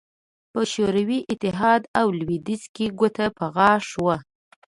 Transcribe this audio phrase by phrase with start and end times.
[0.53, 4.15] په شوروي اتحاد او لوېدیځ کې ګوته په غاښ وو